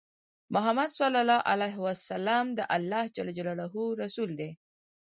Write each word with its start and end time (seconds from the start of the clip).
محمد 0.53 0.89
صلی 0.99 1.19
الله 1.23 1.41
عليه 1.51 1.77
وسلم 1.85 2.45
د 2.57 2.59
الله 2.75 3.03
جل 3.15 3.27
جلاله 3.37 3.73
رسول 4.03 4.29
دی۔ 4.39 4.49